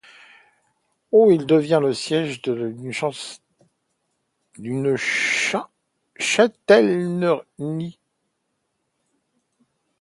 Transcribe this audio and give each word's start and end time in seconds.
Au 1.11 1.29
il 1.29 1.45
devient 1.45 1.77
le 1.79 1.93
siège 1.93 2.41
d'une 4.57 4.97
châtellenie. 6.17 7.99